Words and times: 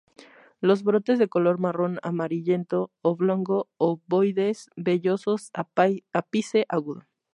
Los 0.61 0.81
brotes 0.83 1.19
de 1.19 1.29
color 1.29 1.59
marrón 1.59 1.99
amarillento, 2.01 2.89
oblongo-ovoides, 3.03 4.71
vellosos, 4.75 5.51
ápice 6.11 6.65
agudo. 6.69 7.03